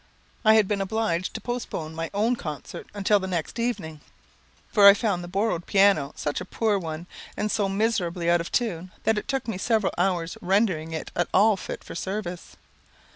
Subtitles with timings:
[0.43, 4.01] I had been obliged to postpone my own concert until the next evening,
[4.71, 7.05] for I found the borrowed piano such a poor one,
[7.37, 11.29] and so miserably out of tune, that it took me several hours rendering it at
[11.35, 12.57] all fit for service.